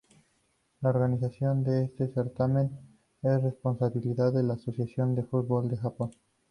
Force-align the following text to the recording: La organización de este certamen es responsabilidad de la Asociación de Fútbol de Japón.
La 0.81 0.89
organización 0.89 1.63
de 1.63 1.83
este 1.83 2.07
certamen 2.07 2.71
es 3.21 3.43
responsabilidad 3.43 4.33
de 4.33 4.41
la 4.41 4.55
Asociación 4.55 5.13
de 5.13 5.21
Fútbol 5.21 5.69
de 5.69 5.77
Japón. 5.77 6.09